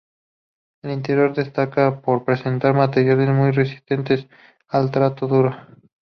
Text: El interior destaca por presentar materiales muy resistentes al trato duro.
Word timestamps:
El 0.81 0.89
interior 0.93 1.35
destaca 1.35 2.01
por 2.01 2.25
presentar 2.25 2.73
materiales 2.73 3.29
muy 3.29 3.51
resistentes 3.51 4.27
al 4.67 4.89
trato 4.89 5.27
duro. 5.27 5.55